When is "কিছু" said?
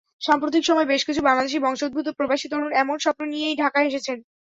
1.07-1.21